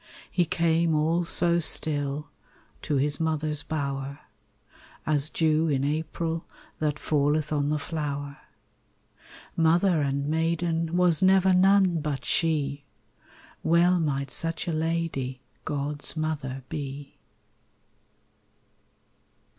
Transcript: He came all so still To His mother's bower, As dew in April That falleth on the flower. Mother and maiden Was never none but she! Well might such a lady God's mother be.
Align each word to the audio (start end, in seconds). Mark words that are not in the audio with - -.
He 0.31 0.45
came 0.45 0.95
all 0.95 1.25
so 1.25 1.59
still 1.59 2.31
To 2.81 2.95
His 2.95 3.19
mother's 3.19 3.61
bower, 3.61 4.21
As 5.05 5.29
dew 5.29 5.67
in 5.67 5.83
April 5.83 6.43
That 6.79 6.97
falleth 6.97 7.53
on 7.53 7.69
the 7.69 7.77
flower. 7.77 8.39
Mother 9.55 10.01
and 10.01 10.27
maiden 10.27 10.97
Was 10.97 11.21
never 11.21 11.53
none 11.53 11.99
but 12.01 12.25
she! 12.25 12.83
Well 13.61 13.99
might 13.99 14.31
such 14.31 14.67
a 14.67 14.73
lady 14.73 15.39
God's 15.65 16.17
mother 16.17 16.63
be. 16.67 17.19